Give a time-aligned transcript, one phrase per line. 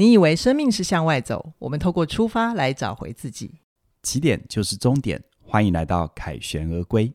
[0.00, 3.60] 你以为生命是向外走，我们透过出发来找回自己。
[4.02, 7.12] 起点就是终点，欢迎来到凯旋而归。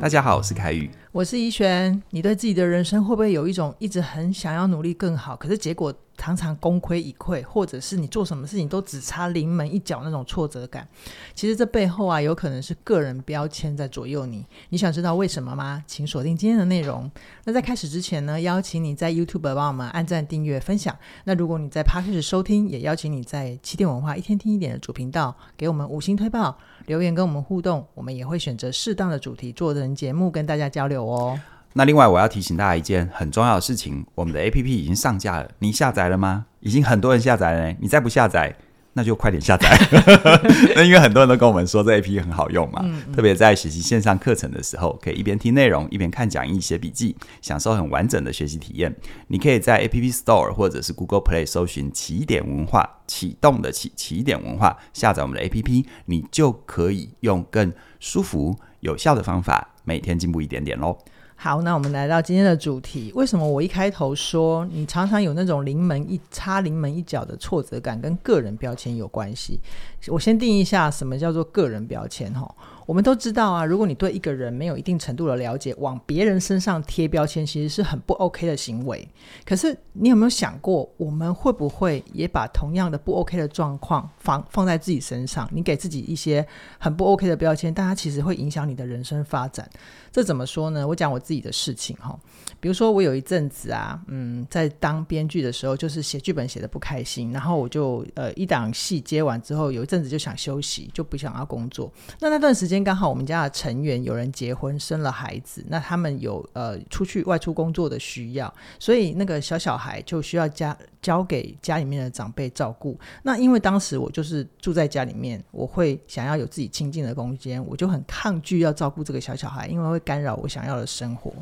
[0.00, 2.00] 大家好，我是凯宇，我是怡璇。
[2.10, 10.86] 你对自己的人生会不会有一种一直很想要努力更好，可是结果常常功亏一篑，或者是你做什么事情都只差临门一脚那种挫折感？
[11.32, 14.44] 其实这背后啊，有可能是个人标签在左右你。
[14.70, 15.82] 你想知道为什么吗？
[15.86, 17.10] 请锁定今天的内容。
[17.44, 20.94] 那在开始之前呢，邀请你在 YouTube 帮我们按赞、订阅、分享。
[21.24, 27.86] 那如果你在 Podcast 收听，也邀请你在起点文化一天听一点的主频道给我们五星推爆，留言跟我们互动。
[27.94, 31.38] 我们也会选择适当的主题做人节目跟大家交流哦。
[31.78, 36.46] 那另外，我要提醒大家一件很重要的事情：我们的 APP 已经上架了，你下载了吗？
[36.58, 38.52] 已经很多人下载了，你再不下载，
[38.94, 39.78] 那就快点下载。
[40.74, 48.92] 那因为很多人都跟我们说这 APP 很好用嘛，嗯嗯、特别在学习线上课程的时候，可以一边听内容一边看讲义、写笔记，享受很完整的学习体验。
[49.28, 60.98] 你可以在 APP Store 或者是 Google Play 搜寻“起点文化”，启动的起起点文化，下载我们的 APP，你就可以用更舒服、有效的方法，每天进步一点点喽。
[61.40, 63.12] 好，那我们来到今天的主题。
[63.14, 69.60] 为什么我一开头说你常常有那种临门一插临门一脚的挫折感，跟个人标签有关系？
[70.08, 72.52] 我先定一下什么叫做个人标签哈。
[72.88, 79.06] 我们都知道啊，如果你对一个人没有一定程度的了解，往别人身上贴标签，其实是很不 OK 的行为。
[79.44, 85.46] 可是，你有没有想过，我们会不会也把同样的不 OK 的状况放放在自己身上？
[85.52, 86.46] 你给自己一些
[86.78, 89.68] 很不 OK 的标签，但它其实会影响你的人生发展。
[90.10, 90.88] 这怎么说呢？
[90.88, 92.18] 我讲我自己的事情哈。
[92.58, 101.92] 比如说，我有一阵子啊，嗯，在当编剧的时候，就是写剧本写的不开心，然后我就呃一档戏接完之后，有一阵子就想休息，就不想要工作。
[102.18, 112.98] 那那段时间刚好我们家的成员有人结婚生了孩子，那他们有呃出去外出工作的需要，所以那个小小孩就需要家交给家里面的长辈照顾。
[113.22, 121.32] 那因为当时我就是住在家里面，我会想要有自己清静的空间，我就很抗拒要照顾这个小小孩，因为会干扰我想要的生活。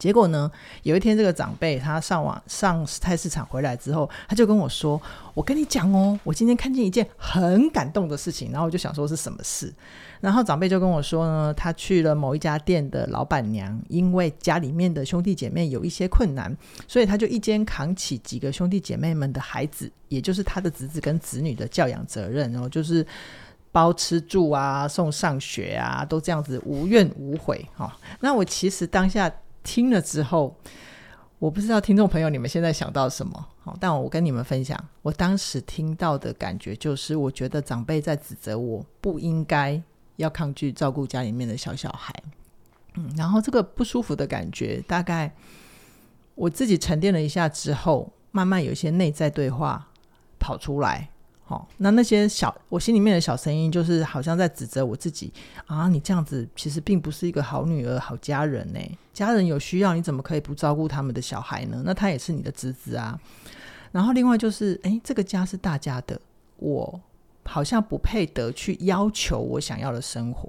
[0.00, 0.50] 结果呢，
[0.82, 5.00] 有一天这个长辈他上网上菜市场回来之后，他就跟我说
[5.34, 9.70] ：“我跟你讲哦，我今天看见一件很感动的事情。”然后我就想说是什么事？
[10.22, 16.56] 然后长辈就跟我说呢，他去了某一家店的老板娘，因为家里面的兄弟姐妹有一些困难，
[16.88, 23.06] 所以他就一肩扛起几个兄弟姐妹们的孩子，也就是他的侄子跟侄女的教养责任，然后就是
[23.70, 29.30] 包吃住啊，送上学啊，都这样子无怨无悔哈、那我其实当下。
[29.62, 30.56] 听了之后，
[31.38, 39.82] 我不知道听众朋友你们现在想到什么，好，但我跟你们分享，我当时听到的感觉就是，我觉得长辈在指责我不应该
[40.16, 42.14] 要抗拒照顾家里面的小小孩，
[42.94, 45.34] 嗯，然后这个不舒服的感觉，大概
[46.34, 49.88] 我自己沉淀了一下之后，慢慢有一些内在对话
[50.38, 51.10] 跑出来。
[51.50, 55.32] 哦，那那些小我心里面的小声音，就是好像在指责我自己
[55.66, 55.88] 啊！
[55.88, 58.78] 你这样子其实并不是一个好女儿、好家人呢。
[59.12, 61.82] 家人有需要，你怎么可以不照顾他们的小孩呢？
[61.84, 63.18] 那他也是你的侄子啊。
[63.90, 66.20] 然后另外就是，诶，这个家是大家的，
[66.58, 67.00] 我
[67.44, 70.48] 好像不配得去要求我想要的生活，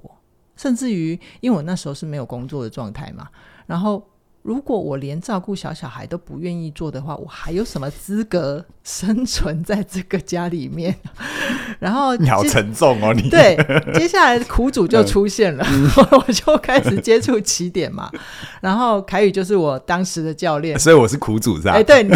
[0.54, 3.28] 甚至于，因为我那时候是没有工作的状态嘛，
[3.66, 4.06] 然后。
[4.42, 10.96] 如果我连照顾小小孩都不愿意做的话，我还有什么资格生存在这个家里面？
[11.78, 13.56] 然后你好沉重哦，你对，
[13.94, 18.10] 接下来苦主就出现了，嗯、我就开始接触起点嘛。
[18.60, 21.74] 然后凯宇就是我当时的教练，所以我是苦主是吧？
[21.74, 22.10] 哎，对你，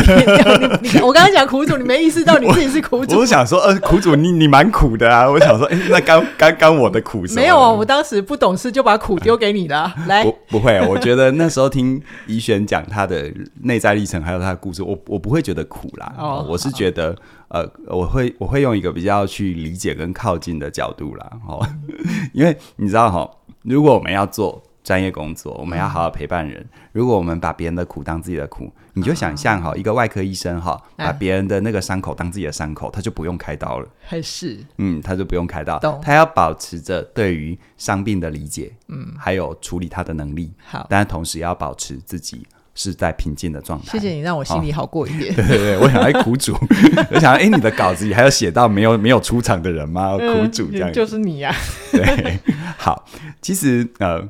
[0.82, 3.14] 你，你，我刚才讲苦主，你没意识到你自己是苦主。
[3.14, 5.31] 我，我想说，呃，苦主你你蛮苦的啊。
[5.31, 7.25] 我想说，哎，那刚刚刚我的苦？
[7.37, 9.94] 没有啊，我当时不懂事就把苦丢给你了。
[10.08, 12.03] 来，不不会，我觉得那时候听。
[12.27, 13.32] 怡璇讲他的
[13.62, 16.15] 内在历程，还有他的故事，我我不会觉得苦啦。
[16.19, 17.16] 哦，我是觉得，
[17.49, 21.31] 呃，我会我会用一个比较去理解跟靠近的角度啦。
[21.47, 21.66] 哦，
[22.32, 23.31] 因为你知道哈，
[23.62, 24.62] 如果我们要做。
[24.87, 26.61] 专业工作，我们要好好陪伴人。
[26.62, 33.88] 嗯、如果我们把别人的苦当自己的苦，你就想象哈，一个外科医生哈，把别人的那个伤口当自己的伤口，他就不用开刀了。
[34.00, 35.77] 还是，嗯，他就不用开刀。
[35.81, 40.53] 懂他要保持着对于伤病的理解，嗯，还有处理他的能力。
[40.65, 42.47] 好，但同时要保持自己
[42.77, 43.99] 是在平静的状态。
[43.99, 45.35] 谢谢你，让我心里好过一点。
[45.35, 46.56] 对对对，我想来苦主，
[47.11, 50.17] 我想，哎、欸，你的稿子里还有写到没有没有出场的人吗？
[50.21, 51.56] 嗯、苦主这样，就是你呀、啊。
[51.91, 52.39] 对，
[52.79, 53.05] 好，
[53.43, 54.29] 其实呃。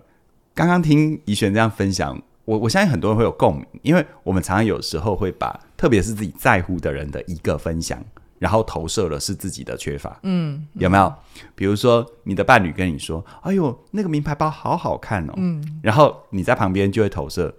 [0.57, 8.03] 刚刚听怡璇这样分享，我我相信很多人会有共鸣，因为我们常常有时候会把，特别是自己在乎的人的一个分享，
[8.39, 11.13] 然后投射了是自己的缺乏，嗯，有没有？
[11.55, 17.55] 比如说你的伴侣跟你说：“哎呦，那个名牌包好好看哦。”嗯，然后你在旁边就会投射。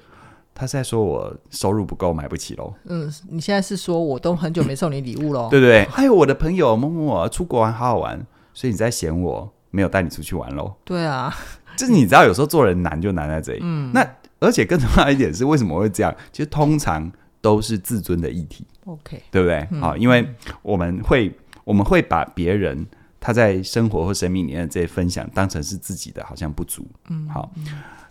[0.56, 2.74] 他是在说我收入不够，买不起喽。
[2.86, 5.50] 嗯，你现在是说我都很久没送你礼物喽？
[5.52, 5.86] 对不对？
[5.86, 10.74] 还有我的朋友某某某出国玩好好玩，所以你在嫌我没有带你出去玩喽？
[10.84, 11.32] 对啊，
[11.78, 13.60] 就是你知道有时候做人难就难在这里。
[13.62, 14.06] 嗯，那
[14.40, 16.14] 而且更重要一点是，为什么会这样？
[16.34, 17.10] 其实通常
[17.40, 18.66] 都是自尊的议题。
[18.86, 19.66] OK，对不对？
[19.80, 20.28] 好、嗯，因为
[20.62, 21.32] 我们会
[21.64, 22.86] 我们会把别人
[23.20, 26.86] 他在生活或生命里面的这些分享当成是自己的，好像不足。
[27.10, 27.50] 嗯，好，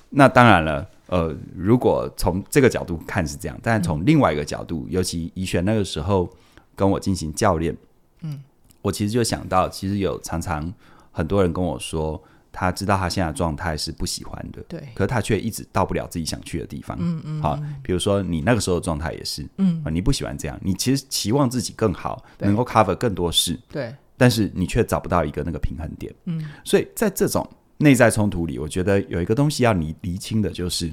[0.08, 0.88] 那当然了。
[1.08, 6.28] 呃，如果从这个角度看是这样，但从另外一个角度，嗯、尤其怡璇那个时候
[6.74, 7.76] 跟我进行教练，
[8.22, 8.40] 嗯，
[8.82, 10.74] 我其实就想到，其实有常常
[11.12, 12.20] 很多人跟我说，
[12.58, 27.46] 他知道他现在的状态是不喜欢的，对，可是他却一直到不了自己想去的地方，嗯嗯，好，比如说你那个时候的状态也是，嗯，你不喜欢这样，你其实期望自己更好，能够 cover 更多事，对，但是你却找不到一个那个平衡点，嗯，所以在这种。
[27.78, 30.90] 内在冲突里，我觉得有一个东西要你厘清的，就是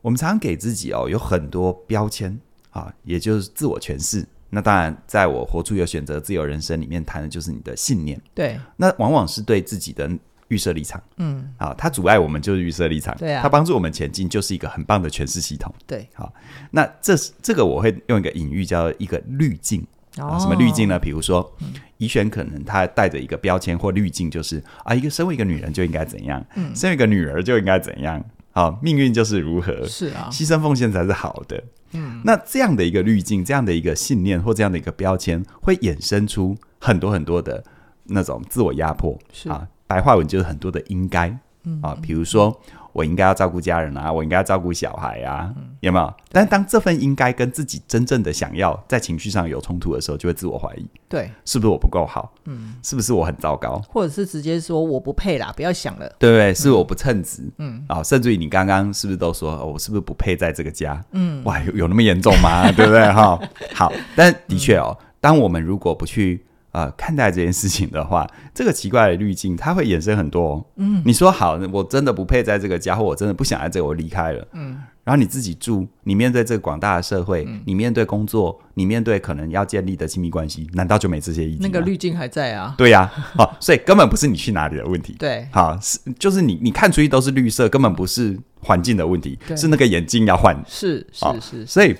[0.00, 2.34] 我们常常给自己哦有很多标签
[2.70, 4.26] 啊，也就是自我诠释。
[4.48, 8.18] 那当然，在我活出有选择自由人生里面谈的就是你的信念。
[8.34, 10.10] 对，那往往是对自己的
[10.48, 11.02] 预设立场。
[11.16, 13.16] 嗯，啊，它阻碍我们就是预设立场。
[13.16, 15.74] 对啊，它帮助我们前进就是一个很棒的诠释系统。
[15.86, 16.32] 对，好，
[16.70, 19.86] 那这是这个我会用一个隐喻叫一个滤镜。
[20.16, 20.96] 啊，什么滤镜呢？
[20.96, 21.52] 比如说，
[21.98, 31.60] 怡璇可能她带着一个标签或滤镜，就是啊，一个身为一个女人就应该怎样，嗯，身为一个女儿就应该怎样，好，啊，命运就是如何，是啊，牺牲奉献才是好的，
[31.94, 37.64] 嗯，那这样的一个滤镜，这样的一个信念或这样的一个标签，会衍生出很多很多的
[38.04, 39.48] 那种自我压迫，是。
[39.48, 41.28] 啊，白话文就是很多的应该，
[41.64, 42.60] 嗯啊，比如说。
[42.94, 46.14] 我应该要照顾家人啊，我应该要照顾小孩啊，嗯、有没有？
[46.30, 50.86] 但当这份应该跟自己真正的想要在情绪上有冲突的时候，就会自我怀疑。
[51.08, 52.32] 对，是不是我不够好？
[52.44, 53.82] 嗯，是不是我很糟糕？
[53.88, 56.06] 或者是直接说我不配啦，不要想了。
[56.20, 56.54] 对不对？
[56.54, 57.42] 是我不称职。
[57.58, 61.04] 嗯，啊、哦，甚至于你刚刚是不是都说、哦、我是不是不配在这个家？
[61.10, 62.70] 嗯，哇，有有那么严重吗？
[62.70, 63.12] 对不对？
[63.12, 66.44] 哈、哦，好，但的确哦，嗯、当我们如果不去。
[66.74, 70.64] 呃，看待这件事情的话，这个奇怪的滤镜，它会衍生很多、哦。
[70.74, 74.44] 嗯，你说好，我真的不配在这个家，或我真的不想在这，我离开了。
[74.54, 81.58] 嗯，然后你自己住，你面对这个广大的社会，嗯、你面对工作，你面对可能要建立的亲密关系，难道就没这些意义？
[81.60, 82.74] 那个滤镜还在啊？
[82.76, 85.14] 对呀、啊，好、哦，所以根本不是你去哪里的问题。
[85.16, 90.60] 对，好，是就是你你看出去都是绿色，根本不是环境的问题，是那个眼镜要换。
[90.66, 91.94] 是是是，是，所以。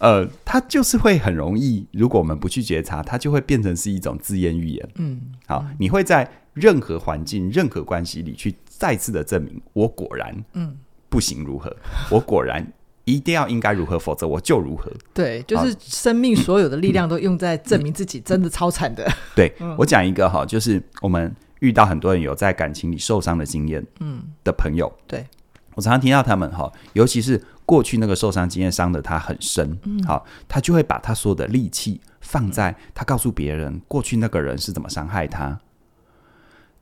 [0.00, 4.88] 呃，它就是会很容易，如果我们不去觉察，它就会变成是一种自言预言。
[4.94, 10.74] 嗯，好，你会在任何环境、任何关系里去再次的证明，我果然嗯
[11.10, 11.76] 不行如何，嗯、
[12.16, 12.66] 我果然
[13.04, 14.90] 一定要应该如何，否则我就如何。
[15.12, 19.06] 对，就是生命所有的力量都用在证明自己真的超惨的。
[19.36, 25.26] 对，我讲一个哈，就是我们遇到很多人有在感情里受伤的经验，嗯的朋友，嗯、对
[25.74, 27.38] 我常常听到他们哈，尤其是。
[27.70, 35.56] 过去那个受伤经验伤的他很深，嗯，好，他就会把他所有的力气放在他告诉别人过去那个人是怎么伤害他。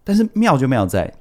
[0.03, 1.13] 但是妙就妙在，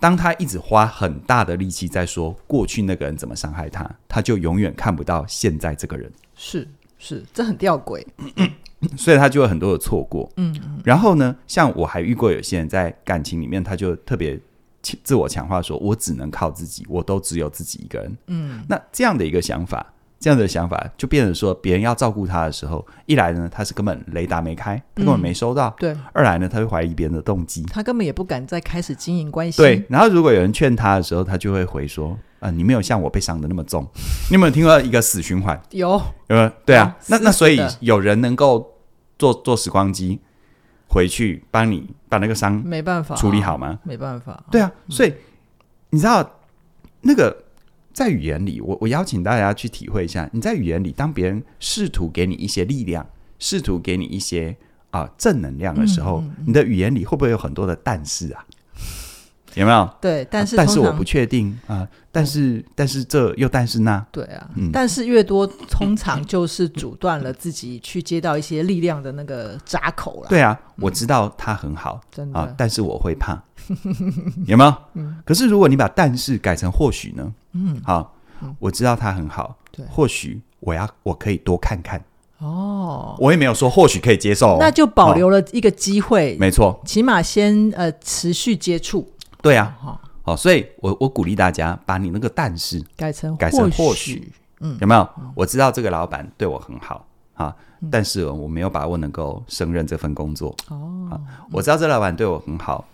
[0.00, 6.10] 当他一直花很大的力气在说过去那个人怎么伤害他，他就永远看不到现在这个人。
[6.34, 6.66] 是
[6.98, 8.04] 是，这很吊诡，
[8.98, 10.28] 所以他就有很多的错过。
[10.36, 10.52] 嗯，
[10.84, 14.40] 然后呢，像我还遇过有些人在感情里面，他就特别。
[15.02, 29.58] 自我强化说：“我只能靠自己，我都只有自己一个人。”嗯，那这样的一个想法，这样的想法就变成说，别人要照顾他的时候，一来呢，他是根本雷达没开，他根本没收到；对，二来呢，他会怀疑别人的动机，他根本也不敢再开始经营关系。
[29.58, 33.86] 对，然后如果有人劝他的时候，他就会回说：“啊，你没有像我被伤的那么重。
[34.30, 35.60] ”你有没有听过一个死循环？
[35.70, 35.90] 有，
[36.28, 36.50] 有没有？
[36.64, 38.74] 对啊，那那所以有人能够
[39.18, 40.20] 做做时光机。
[40.96, 43.78] 回去帮你把那个伤没办法处理好吗？
[43.84, 44.42] 没办法。
[44.50, 45.16] 对啊，所以、嗯、
[45.90, 46.40] 你知道
[47.02, 47.44] 那个
[47.92, 50.26] 在语言里，我我邀请大家去体会一下。
[50.32, 53.06] 你在语言里，当别人试图给你一些力量，
[53.38, 54.56] 试图给你一些
[54.90, 58.46] 啊、呃、正能量的时候，嗯嗯嗯、你的语言里会不会有很多的但是啊？
[59.56, 59.88] 有没有？
[60.00, 61.86] 对，但是、啊、但是我不确定啊。
[62.12, 63.98] 但是但是这又但是那？
[64.10, 70.28] 对啊，嗯、但是越多，通常就是阻断了自己去接到一些力量的那个闸口了。
[70.28, 73.42] 对啊，我知道他很好，真的啊，但是我会怕，
[74.46, 74.74] 有没有？
[74.94, 77.32] 嗯、可是如果你把但是改成或许呢？
[77.52, 78.14] 嗯，好，
[78.58, 82.02] 我知道他很好，对，或许我要我可以多看看。
[82.38, 86.36] 哦，我也没有说或许可以接受，那就保留了一个机会。
[86.38, 89.10] 没错，起码先呃持续接触。
[89.46, 95.08] 对啊，好、哦，所以我我鼓励大家把你那个但是改成改成或许，嗯，有没有？
[95.18, 100.52] 嗯、我知道这个老板对我很好啊，嗯、但是我没有把握能够胜任这份工作。
[100.68, 101.14] 哦、啊，
[101.52, 102.84] 我知道这老板对我很好，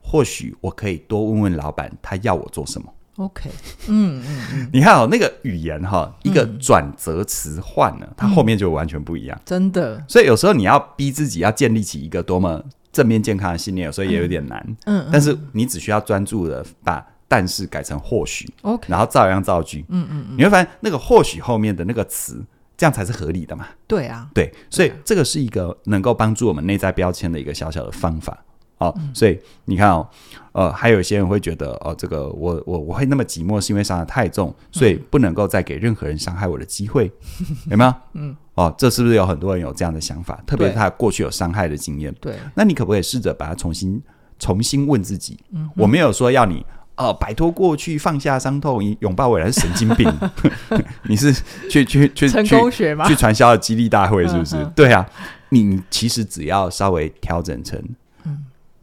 [0.00, 2.88] 或许我可以多问问老板他要我做什么。
[3.16, 3.50] OK，
[3.88, 10.04] 嗯嗯嗯，你看哦，那个语言哈，一个转折词换了，它后面就完全不一样，真的。
[10.06, 12.62] 所以有时候你要逼自己要建立起一个多么
[12.96, 14.76] 正面健康的信念，所以也有点难。
[14.86, 19.84] 嗯，但是你只需要专注的把但是改成或许，OK，然后照样造句。
[19.90, 22.42] 嗯嗯嗯，你会发现那个或许后面的那个词，
[22.74, 23.66] 这样才是合理的嘛？
[23.86, 28.42] 对啊，对，所以这个是一个能够帮助我们内在标签的一个小小的方法。
[28.78, 30.06] 哦，所以你看哦，
[30.52, 37.10] 呃，还有一些人会觉得，哦，这个我我我会那么寂寞，是因为伤得太重，所以不能够再给任何人伤害我的机会，
[37.70, 37.94] 有没有？
[38.12, 40.38] 嗯，哦，这是不是有很多人有这样的想法？
[40.46, 42.14] 特别是他过去有伤害的经验。
[42.20, 44.02] 对，那你可不可以试着把它重新
[44.38, 45.38] 重新问自己？
[45.52, 46.64] 嗯，我没有说要你
[46.96, 50.06] 哦摆脱过去，放下伤痛，拥抱未来是神经病。
[51.08, 51.32] 你是
[51.70, 53.08] 去去去成功学吗？
[53.08, 54.62] 去传销的激励大会是不是？
[54.76, 55.08] 对啊，
[55.48, 57.82] 你其实只要稍微调整成。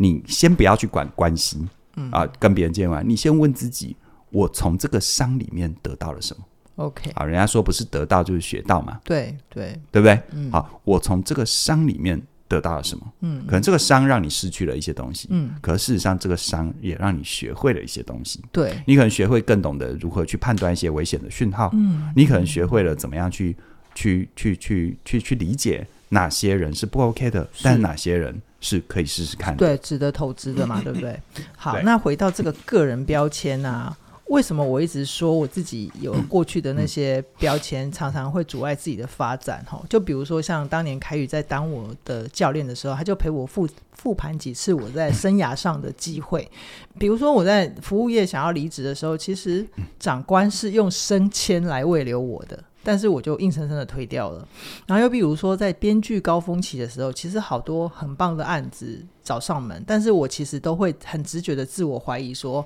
[0.03, 2.12] 你先不要去管关系，嗯。
[2.12, 3.95] 啊，跟别人见完，你先问自己：
[4.29, 6.43] 我从这个伤里面得到了什么
[6.75, 10.19] ？OK，啊，人家说不是得到就是学到嘛，对对，对不对？
[10.31, 13.13] 嗯，好，我从这个伤里面得到了什么？
[13.22, 23.55] 嗯，可能这个伤让你失去了一些东西，嗯，可事实上这个伤也让你学会了一些东西，对，你可能学会更懂得如何去判断一些危险的讯号，嗯，你可能学会了怎么样去
[23.93, 28.41] 去去去去去理解哪些人是不 OK 的，但是哪些人。
[28.65, 31.20] 是可以试试看的，对，值得投资的嘛， 对不对？
[31.58, 33.93] 好，那回到这个个人标签啊，
[34.27, 39.62] 为什么我一直说我自己有过去的那些标签，常常会阻碍自己的发展？
[39.67, 43.67] 哈，就比如说像当年凯宇在当我的教练的时候，他就陪我复
[43.98, 46.50] 复盘几次我在生涯上的机会，
[46.98, 49.67] 比如说我在服务业想要离职的时候，其实
[50.00, 52.63] 长官是用升迁来慰留我的。
[52.84, 54.48] 但是我就硬生生的推掉了，
[54.86, 62.66] 然后又比如说在编剧高峰期的时候，其实好多很棒的案子找上门，但是我其实都会很直觉的自我怀疑说。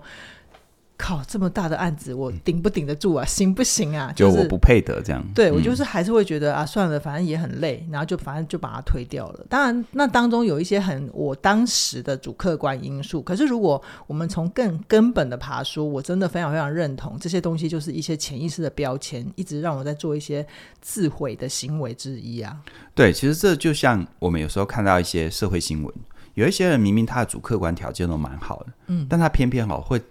[0.98, 3.24] 靠，这么大的案子，我顶不顶得住啊？
[3.24, 4.12] 行不行啊？
[4.16, 5.24] 就我不配得这样。
[5.36, 9.46] 对，我就是还是会觉得啊，算了，反正也很累，然后就反正就把它推掉了。
[9.48, 13.22] 当然，那当中有一些很我当时的主客观因素。
[13.22, 20.44] 可是，如果我们从更根本的爬书，我真的非常非常认同这些东西，就是一些潜意识的标签，一直让我在做一些
[20.82, 22.58] 自毁的行为之一啊。
[22.96, 25.94] 对，其实这就像我们有时候看到一些社会新闻，
[26.34, 30.01] 有一些人明明他的主客观条件都蛮好的，嗯，但他偏偏好会。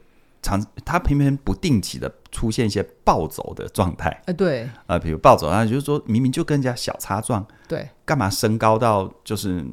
[0.47, 9.65] 常他偏偏不定期的出现一些暴走的状态，哎、呃，对，呃，比如暴走，然后就是说明明就跟人家小擦撞，对，干嘛升高到就是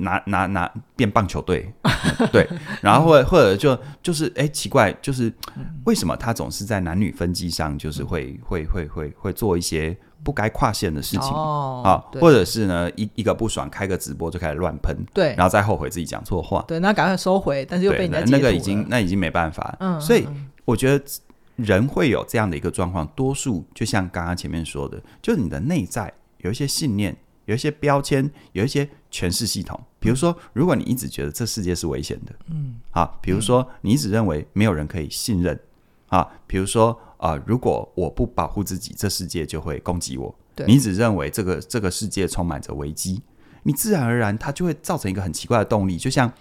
[0.00, 1.70] 拿拿拿变棒球队，
[2.32, 2.48] 对，
[2.80, 5.30] 然后或者或者就就是哎奇怪，就是
[5.84, 9.94] 为什么他总是在男女分机上就是会会会会会做一些。
[10.24, 20.26] 不该跨线的事情啊、或者是呢，一一个不爽开个直播就开始乱喷，对，然后再后悔自己讲错话，对，那赶快收回，但是又被人家那个已经那已经没办法，嗯，所以
[20.64, 21.04] 我觉得
[21.56, 29.80] 人会有这样的一个状况，多数就像刚刚前面说的，就是你的内在有一些信念，有一些标签，有一些诠释系统。
[30.00, 35.58] 比如说，如果你一直觉得这世界是危险的，嗯，啊，比如说你一直认为没有人可以信任，
[36.08, 36.98] 啊，比如说。
[37.18, 37.42] 啊、呃！
[37.44, 40.34] 如果我不保护自己，这世界就会攻击我。
[40.54, 43.20] 对，你只认为这个这个世界充满着危机，
[43.64, 45.96] 你自然而然它就会造成一个很奇怪的动力。
[45.96, 46.32] 就像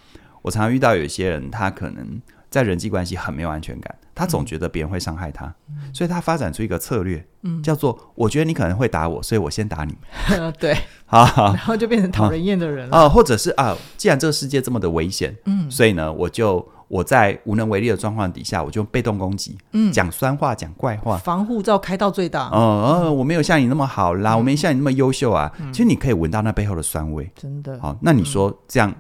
[0.41, 9.96] 我常常遇到有一些人，他可能在人际关系很没有安全感，他总觉得别人会伤害他，嗯、所以他发展出一个策略，嗯，叫做我觉得你可能会打我，所以我先打你。
[10.60, 12.96] 对， 好，好，然后就变成讨人厌的人了。
[12.96, 16.67] 啊、呃，或者是啊，既然这个世界这么的危险，嗯，所以呢，我就。
[16.88, 22.48] 我在无能为力的状况底下，我就被动攻击，嗯，讲酸话，讲怪话，防护罩开到最大。
[22.48, 25.51] 哦、呃呃，我没有像你那么好啦，嗯、我没像你那么优秀啊。
[25.60, 27.77] 嗯、其实你可以闻到那背后的酸味，真的。
[27.82, 28.94] 好，那你说这样，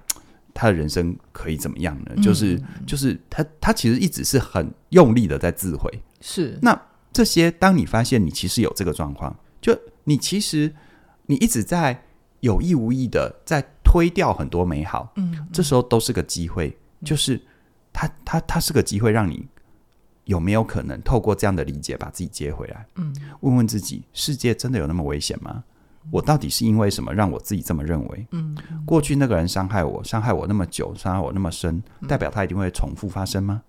[0.53, 2.11] 他的人生可以怎么样呢？
[2.17, 5.89] 嗯、就是就是他他其实一直是很用力的在自毁。
[6.19, 6.59] 是。
[6.61, 6.77] 那
[7.13, 10.75] 这些，当你发现你其实有这个状况，就你其实
[11.27, 12.03] 你一直在
[12.41, 17.41] 有意无意的在推掉很多美好，嗯，嗯，这时候都是个机会，就是。
[17.97, 19.47] 他他他是个机会，让你
[20.25, 22.85] 有没有可能透过这样的理解把自己接回来？
[22.97, 25.63] 嗯，问问自己，世界真的有那么危险吗？
[26.11, 28.27] 我到底是因为什么让我自己这么认为？
[28.33, 33.63] 嗯，过去那个人伤害我，伤害我那么久，伤害我那么深，代表他一定会重复发生吗？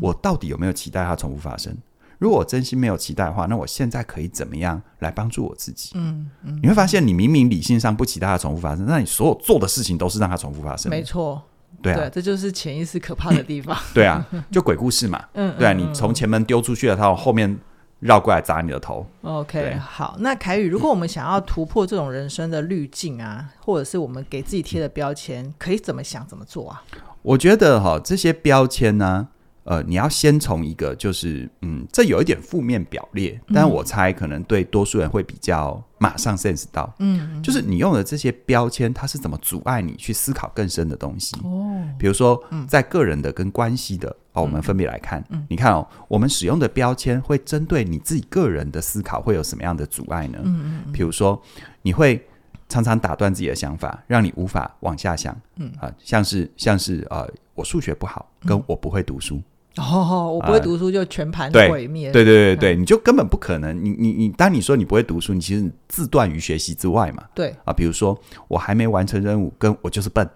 [0.00, 1.76] 我到底有没有期待他重复发生？
[2.18, 5.90] 如果我真心没有期待的话，那我现在可以怎么样来帮助我自己？
[5.94, 10.88] 嗯嗯，你会发现，你明明理性上不期待他重复发生，那你所有做的事情都是让他重复发生。
[10.88, 11.42] 没错。
[11.82, 13.76] 对啊，对，这就是潜意识可怕的地方。
[13.94, 15.22] 对啊，就鬼故事嘛。
[15.34, 17.58] 嗯，对啊，你从前门丢出去了，他后面
[18.00, 19.06] 绕过来砸你的头。
[19.22, 26.82] OK，好，那凯宇，如果我们想要突破这种人生的滤镜啊，或者是我们给自己贴的标签，可以怎么想，怎么做啊？
[27.22, 29.28] 我觉得哈，这些标签呢，
[29.64, 41.34] 呃，你要先从一个就是，嗯，这有一点负面表列，但我猜可能对多数人会比较马上 sense 到，嗯，就是你用的这些标签，它是怎么阻碍你去思考更深的东西？
[41.42, 41.63] 哦，
[41.98, 50.38] 比如说在个人的跟关系的，哦，我们分别来看，你看哦，我们使用的标签会针对你自己个人的思考会有什么样的阻碍呢？
[50.42, 51.40] 嗯嗯，比如说
[51.82, 52.20] 你会
[52.68, 59.40] 常常打断自己的想法，让你无法往下想，嗯啊，像是像是呃，我数学不好，跟我不会读书。
[59.76, 62.12] 哦，我不会读书就全盘毁灭。
[62.12, 63.76] 对对对对，你就根本不可能。
[63.76, 67.24] 你你你，当你说你不会读书，你其实自断于学习之外嘛。
[67.34, 70.28] 对啊，比如说我还没完成任务，跟我就是笨。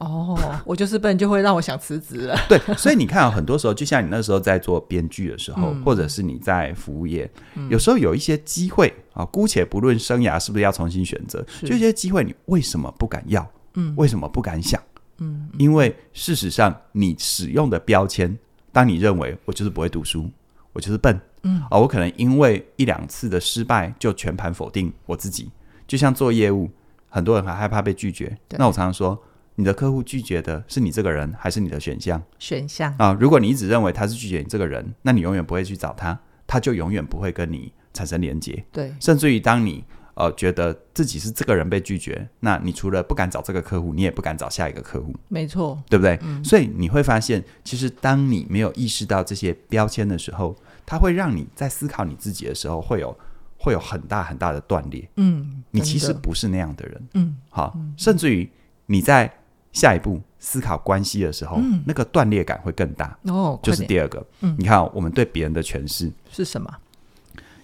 [0.00, 2.36] 哦，我就是笨，就会让我想辞职了。
[2.48, 7.30] 对，所以你看啊，很多时候，就像你那时候在做编剧的时候，或者是你在服务业，
[7.68, 13.46] 有时候有一些机会啊，姑且不论生涯是不是要重新选择，就一些机会，你为什么不敢要？
[13.74, 14.82] 嗯，为什么不敢想？
[15.18, 18.36] 嗯，因为事实上你使用的标签。
[18.72, 20.30] 当你认为我就是不会读书，
[20.72, 25.50] 我就是笨，嗯，啊，我可能因为一两次的失败就全盘否定我自己。
[25.88, 26.70] 就像做业务，
[27.08, 28.38] 很多人还害怕被拒绝。
[28.50, 29.20] 那我常常说，
[29.60, 32.22] 你的客户拒绝的是你这个人，还是你的选项？
[32.38, 38.64] 选项啊，如果你一直认为他是拒绝你这个人，那你永远不会去找他，他就永远不会跟你产生连接。
[38.72, 39.84] 对，甚至于当你。
[40.14, 45.14] 呃，觉得自己是这个人被拒绝，那你除了不敢找这个客户，你也不敢找下一个客户。
[45.28, 46.18] 没错，对不对？
[46.20, 46.44] 嗯。
[46.44, 53.16] 所以你会发现，其实当你没有意识到这些标签的时候，它会让你在思考你自己的时候，会有
[53.56, 55.08] 会有很大很大的断裂。
[55.16, 57.08] 嗯，你其实不是那样的人。
[57.14, 58.50] 嗯，好，甚至于
[58.86, 59.32] 你在
[59.72, 63.16] 下一步思考关系的时候，嗯，那个断裂感会更大。
[63.24, 64.24] 哦，就是第二个。
[64.40, 66.68] 嗯，你看，我们对别人的诠释是什么？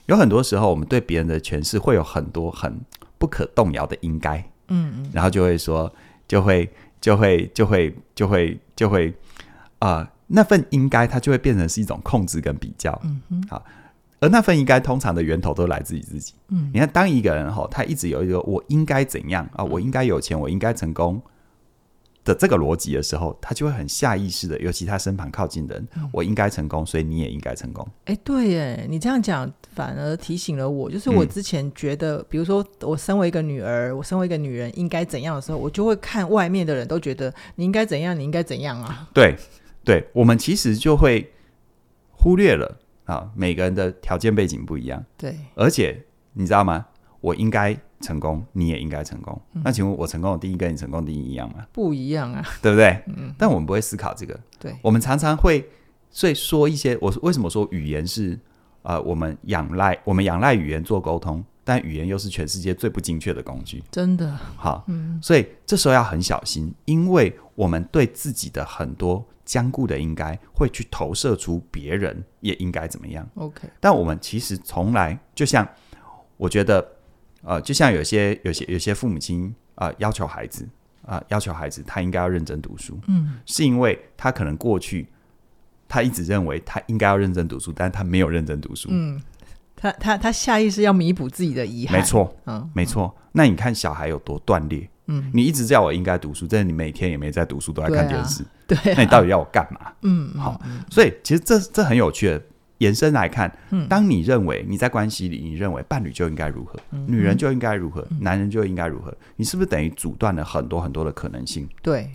[0.06, 2.78] 有很多时候，我们对别人的诠释会有很多很
[3.18, 5.92] 不可动摇的应该，嗯嗯，然后就会说，
[6.28, 6.70] 就会
[7.00, 9.12] 就会就会就会就会
[9.80, 13.64] 啊、呃，那份应该它就会变成是一种控制跟比较，嗯哼，好，
[14.20, 19.48] 而那份应该通常的源头都来自于自己，嗯，你看，当一个人哈，他一直有一个我应该怎样？
[19.56, 21.20] 啊，我应该有钱，我应该成功。
[22.26, 27.86] 的这个逻辑的时候，他就会很下意识的，尤其他身旁靠近的人，嗯、我应该成功，所以你也应该成功。
[28.06, 39.08] 哎，对耶，你这样讲反而提醒了我，就是我之前觉得，嗯、比如说我身为一个女儿，我身为一个女人应该怎样的时候，我就会看外面的人都觉得你应该怎样，你应该怎样啊？
[39.14, 39.36] 对，
[39.84, 41.32] 对，我们其实就会
[42.10, 45.04] 忽略了啊，每个人的条件背景不一样。
[45.16, 46.86] 对，而且你知道吗？
[47.20, 47.78] 我应该。
[48.00, 49.40] 成功，你也应该成功。
[49.54, 51.66] 嗯、那请问，我成功的定义跟你成功的定义一样吗？
[51.72, 53.02] 不一样啊，对不对？
[53.06, 53.34] 嗯。
[53.38, 54.38] 但我们不会思考这个。
[54.58, 54.76] 对。
[54.82, 55.66] 我们常常会，
[56.10, 58.38] 所以说一些，我为什么说语言是
[58.82, 63.82] 呃，我们仰赖我们仰赖语言做沟通，但语言又是全世界最不精确的工具。
[63.90, 64.30] 真的。
[64.56, 65.18] 好，嗯。
[65.22, 73.26] 所以这时候要很小心，因为我们对自己的很多坚固的应该，会去投射出别人也应该怎么样。
[73.36, 73.68] OK。
[73.80, 75.66] 但我们其实从来，就像
[76.36, 76.86] 我觉得。
[77.46, 80.68] 呃，就像有些、有些、有些父母亲啊、呃，要求孩子
[81.02, 85.06] 啊、呃，要求孩子他应该要认真读书，嗯，是因为他可能过去
[85.86, 89.22] 他一直认为他应该要认真读书，但是他没有认真读书，嗯，
[89.76, 93.16] 他他他下意识要弥补自己的遗憾，没错，嗯，没错。
[93.30, 99.92] 那你看小孩有多断裂，嗯，你一直叫我应该读书，但是你每天也没在读书，都在看电视，对、啊，对啊、那你到底要我干嘛？
[100.02, 102.42] 嗯，好，所以其实这这很有趣的。
[102.78, 103.50] 延伸来看，
[103.88, 111.66] 当你认为你在关系里，你认为伴侣就应该如何，嗯、女人就应该如何，嗯、男人就应该如何，你是不是等于阻断了很多很多的可能性？
[111.82, 112.10] 对，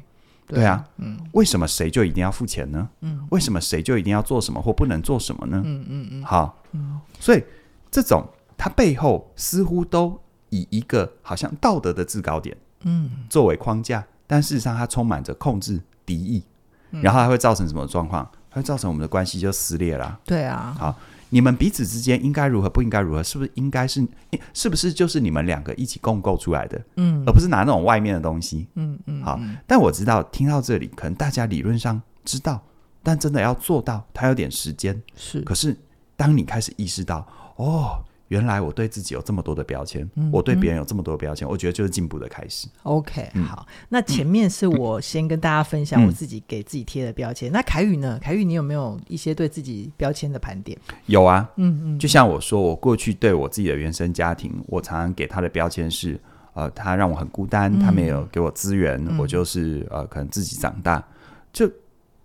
[0.46, 2.88] 对，对啊，嗯，为什么谁就一定要付钱呢？
[3.02, 5.62] 嗯，为什么谁就一定要做什么或不能做什么呢？
[5.66, 7.44] 嗯嗯嗯，好，嗯，所以
[7.90, 8.24] 这种
[8.58, 10.20] 它背后似乎都
[10.50, 16.44] 以一个好像道德的制高点，嗯，作为框架，但事实上它充满着控制、敌意，
[16.92, 18.30] 然后还会造成什么状况？
[18.52, 20.20] 会造成我们的关系就撕裂了。
[20.24, 20.96] 对啊，好，
[21.30, 24.06] 你们彼此之间应该如何，不应该如何，是不是应该是，
[24.54, 26.82] 是不是就是你们两个一起共构出来的？
[26.98, 28.68] 嗯，而不是拿那种外面的东西。
[28.76, 29.40] 嗯嗯，好。
[29.66, 32.62] 但我知道，听到这里，可能大家理论上知道，
[33.02, 35.02] 但真的要做到，它有点时间。
[35.16, 35.76] 是，可是
[36.16, 38.04] 当你开始意识到，哦。
[38.32, 42.66] 原来我对自己有这么多的标签，嗯、我对别人有这么多的标签，嗯、我觉得就是进步的开始。
[42.84, 47.52] OK，、嗯、好，那前面是我先跟大家分享我自己给自己贴的标签。
[47.52, 48.18] 嗯、那凯宇呢？
[48.22, 50.80] 凯宇，你有没有一些对自己标签的盘点？
[51.08, 56.18] 有啊，嗯嗯，就像我说，我过去对我自己的原生家庭，我常常给他的标签是，
[56.54, 61.06] 呃，他让我很孤单，他没有给我资源，嗯、我就是呃，可能自己长大。
[61.52, 61.70] 就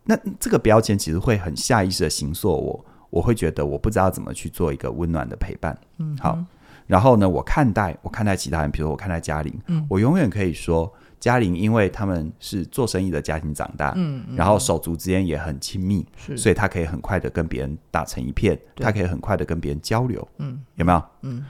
[0.04, 2.84] 那这个标签其实会很下意识的形塑我。
[3.10, 6.38] 我会觉得我不知道怎么去做一个温暖的陪伴，嗯，好，
[6.86, 16.36] 然后呢，我看待我看待其他人，比如说我看待嘉玲，嗯，我永远可以说，嘉玲因为他们是做生意的家庭长大，嗯，嗯然后手足之间也很亲密，是。
[16.36, 18.84] 所以他可以很快的跟别人打成一片，对。
[18.84, 21.02] 他可以很快的跟别人交流，嗯，有没有？
[21.22, 21.44] 嗯，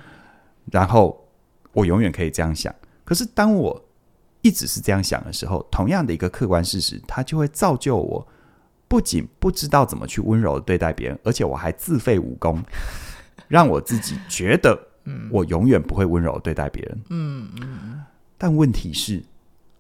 [0.71, 1.27] 然后
[1.73, 2.75] 我永远可以这样想。
[3.05, 3.85] 可是当我
[4.43, 8.27] 一直是这样想的时候，同样的一个客观事实，它就会造就我
[8.89, 12.63] 不仅不知道怎么去温柔的对待别人，而且我还自废武功，
[13.49, 14.79] 让我自己觉得，
[15.31, 17.01] 我永远不会温柔的对待别人。
[17.11, 18.01] 嗯嗯。
[18.39, 19.23] 但问题是，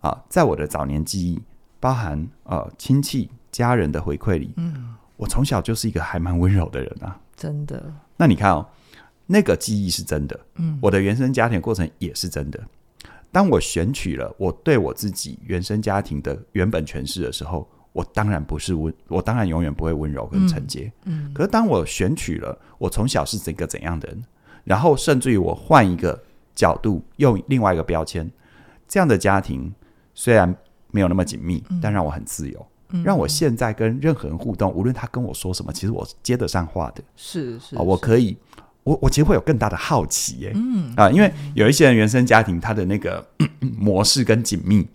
[0.00, 1.40] 啊，在我的早年记忆，
[1.78, 7.20] 包含呃亲戚家人的回馈里，嗯，我从小就是一个还蛮温柔的人啊。
[7.36, 7.92] 真的。
[8.16, 8.66] 那你看哦，
[9.26, 12.58] 那个记忆是真的，嗯，我的原生家庭过程也是真的。
[13.30, 20.92] 当我选取了我对我自己原生家庭的原本诠释的时候，我当然不是温，我当然永远不会温柔跟承接。
[21.04, 24.22] 嗯，可是当我选取了我从小是一个怎样的人，
[24.64, 26.22] 然后甚至于我换一个
[26.54, 28.30] 角度，用另外一个标签，
[28.86, 29.72] 这样的家庭
[30.14, 30.54] 虽然
[30.90, 37.02] 没有那么紧密，嗯、但让我很自由，嗯、让我现在跟任何人互动，无论他跟我说什么，其实我接得上话的。
[37.16, 38.36] 是是，啊，我可以。
[38.84, 43.26] 我我其实会有更大的好奇耶、欸，嗯啊，因为有一些人原生家庭他的那个
[43.76, 44.86] 模式跟紧密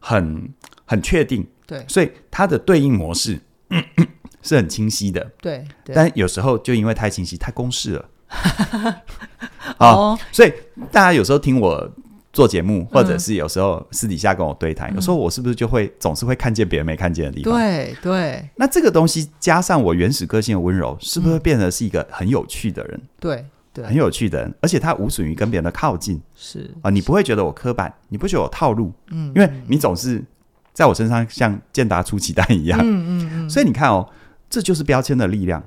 [0.00, 0.52] 很
[0.92, 3.40] 很确定，对，所以它的对应模式
[4.42, 8.08] 是很清晰的，对，对但有时候就因为太清晰、太公式了，
[9.78, 10.52] 啊，哦、所以
[10.90, 11.90] 大家有时候听我。
[12.34, 17.52] 做节目，或者是有时候私底下跟我对谈，嗯、有时候我是不是就会总是会看见别人没看见的地方？
[17.52, 18.48] 对对。
[18.56, 22.98] 那这个东西加上我原始个性的温柔，是不是变得是一个很有趣的人？
[23.20, 26.18] 对对，很有趣的人，而且他无损于跟别人的靠近。
[26.34, 28.90] 是啊，你不会觉得我刻板，你不觉得我套路？
[29.10, 30.24] 嗯，因为你总是
[30.72, 32.78] 在我身上像健达出奇蛋一样。
[32.82, 33.50] 嗯嗯嗯。
[33.50, 34.08] 所以你看哦，
[34.48, 35.62] 这就是标签的力量。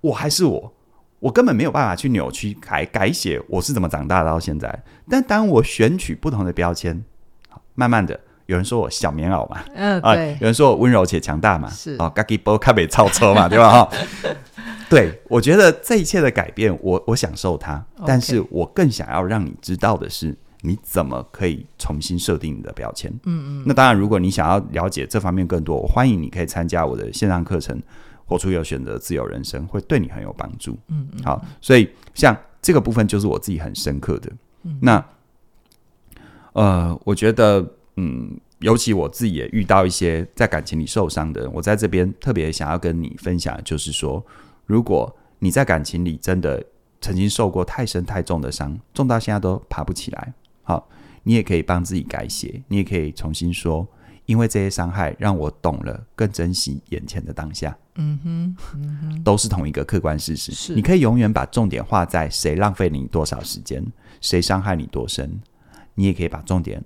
[0.00, 0.74] 我还是我。
[1.20, 4.82] 我根本没有办法去扭曲、改改写我是怎么长大到现在。
[5.08, 7.00] 但当我选取不同的标签，
[7.76, 13.70] 慢慢的，有人说我小棉袄嘛，嗯、呃，对，有人说我温柔且强大嘛，是哦，嘎吉波卡北超车嘛，对吧？
[13.86, 13.90] 哈，
[14.90, 23.12] 对，我觉得这一切的改变，我我享受它，但是我更想要让你知道的是，你怎么可以重新设定你的标签。
[23.24, 23.64] 嗯嗯。
[23.66, 27.78] 那当然，如果你想要了解这方面更多，我欢迎你可以参加我的线上课程。
[28.24, 30.78] 活出有选择自由人生，会对你很有帮助。
[30.88, 34.32] 嗯嗯，好，所以像这个部分就是我自己很深刻的。
[34.62, 35.04] 嗯，那
[36.54, 44.24] 呃，我觉得，嗯，尤其我自己也遇到一些在感情里受伤的人，我在这边特别想要跟你分享，就是说，
[44.64, 46.64] 如果你在感情里真的
[47.02, 50.32] 曾经受过太深太重的伤，重到现在都爬不起来，
[50.72, 50.88] 好，
[51.22, 53.86] 你也可以帮自己改写，你也可以重新说。
[54.24, 57.76] 因为这些伤害让我懂了，更珍惜眼前的当下。
[57.96, 60.52] 嗯哼，嗯哼，都是同一个客观事实。
[60.52, 63.84] 是，你可以永远把重点画在谁浪费你多少时间，
[64.20, 65.38] 谁伤害你多深。
[65.94, 66.82] 你也可以把重点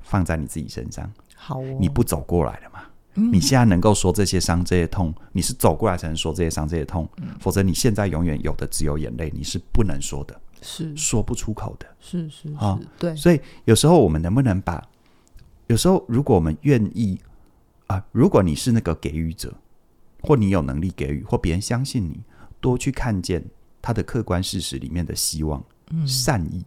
[0.00, 1.10] 放在你自己身上。
[1.36, 2.80] 好哦，你不走过来了吗？
[3.14, 7.08] 嗯，你现在能够说这些伤、这些痛，你是走过来才能说这些伤、这些痛。
[7.18, 11.86] 嗯，否则你现在永远有的只有眼泪，你是不能说的，是说不出口的。
[12.00, 13.14] 是是是，啊，对。
[13.16, 14.82] 所以有时候我们能不能把，
[15.66, 17.20] 有时候如果我们愿意。
[17.86, 19.52] 啊，如果你是那个给予者，
[20.20, 22.20] 或你有能力给予，或别人相信你，
[22.60, 23.44] 多去看见
[23.82, 26.64] 他的客观事实里面的希望、嗯、善意。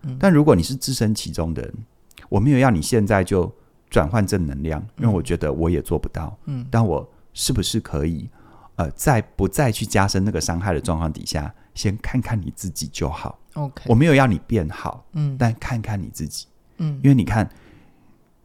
[0.00, 1.74] 嗯、但如果你是置身其中的人，
[2.30, 3.54] 我没有要你现在就
[3.90, 6.34] 转换正能量，因为我觉得我也做不到。
[6.46, 8.26] 嗯，但我是不是可以，
[8.76, 13.38] 呃，在不再去加深那个伤害的状况底下，先看看你自己就好。
[13.54, 16.46] OK，我没有要你变好，嗯，但看看你自己，
[16.78, 17.48] 嗯，因为你看，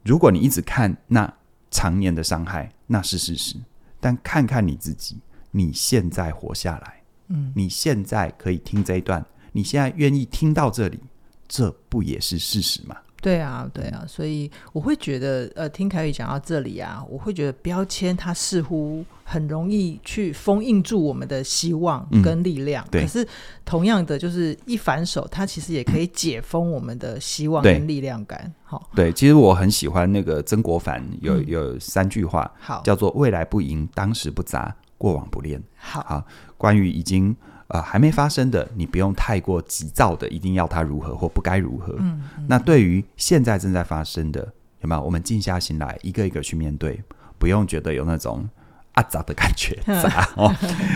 [0.04, 1.32] 如果你一直看那。
[1.70, 3.54] 常年的伤害那是事实，
[4.00, 5.18] 但看看你自己，
[5.50, 10.98] 你现在活下来，嗯，你现在可以听这一段，你现在愿意听到这里，
[11.46, 12.96] 这不也是事实吗？
[13.20, 23.02] 对啊，对啊，所以我会觉得，呃，听凯宇讲到这里啊，我会觉得标签它似乎很容易去封印住我们的希望跟力量，嗯、对。
[23.02, 23.26] 可是
[23.64, 28.52] 同样的，就是一反手，它其实也可以解封我们的希望跟力量感。
[28.62, 35.60] 好，对，其实我很喜欢那个曾国藩有有三句话，好，叫做“未来不迎，当时不杂，过往不恋”。
[35.76, 36.24] 好，好，
[36.56, 37.36] 关于已经。
[37.68, 41.94] 呃，还没发生的，你不用太过急躁的，一定要它如何或不该如何。
[41.98, 44.40] 嗯，嗯，那对于现在正在发生的，
[44.80, 45.02] 有没有？
[45.02, 47.02] 我们静下心来，一个一个去面对，
[47.38, 48.48] 不用觉得有那种
[48.92, 50.54] 阿杂的感觉杂 哦。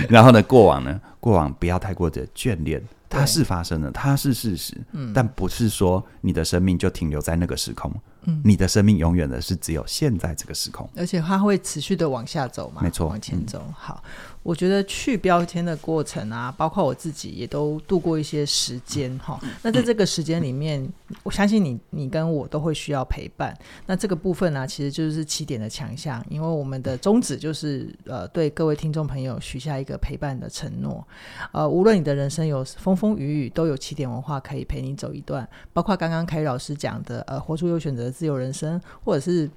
[0.09, 4.75] 然后呢，过往呢，过往不要太过的眷恋，它是发生的，它是事实。
[4.93, 13.63] 嗯，但不是说你的生命就停留在那个时空，嗯，你的生命永远的是只有现在这个时空，而且它会持续的往下走嘛，没错，往前走。
[13.69, 14.03] 嗯、好，
[14.43, 20.87] 我觉得去标签的过程啊，包括我自己也都度过一些时间哈、那在这个时间里面、
[21.23, 23.57] 我相信你，你跟我都会需要陪伴。
[23.87, 31.07] 那这个部分呢、其实就是起点的强项，因为我们的宗旨就是呃，对各位听众朋友许下一个陪伴的承诺。
[31.53, 35.49] 呃，无论你的人生有风风雨雨，都有起点文化可以陪你走一段。
[35.73, 39.49] 包括刚刚凯宇老师讲的，呃，活出有选择的自由人生，或者是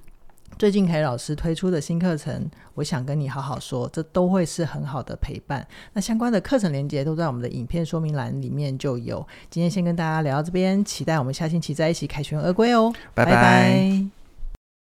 [0.58, 5.66] 最近凯老师推出的新课程，我想跟你好好说，这都会是很好的陪伴。
[5.92, 9.26] 那相关的课程连接都在我们的影片说明栏里面就有。
[9.50, 13.32] 今天先跟大家聊到这边，期待我们下星期再一起凯旋而归哦，拜拜。
[13.32, 14.15] 拜拜。